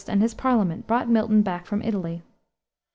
[0.07, 2.23] and his Parliament brought Milton back from Italy.